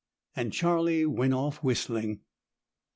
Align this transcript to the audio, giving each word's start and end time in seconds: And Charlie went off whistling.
And 0.35 0.51
Charlie 0.51 1.05
went 1.05 1.35
off 1.35 1.57
whistling. 1.63 2.21